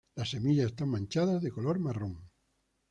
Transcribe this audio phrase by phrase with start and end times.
[0.15, 2.27] Las semillas están manchadas de color marrón.